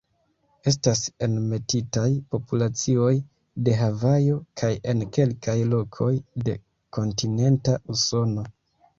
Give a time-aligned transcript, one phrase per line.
[0.69, 2.05] Estas enmetitaj
[2.35, 3.11] populacioj
[3.67, 6.09] de Havajo kaj en kelkaj lokoj
[6.49, 6.55] de
[6.99, 8.47] kontinenta Usono.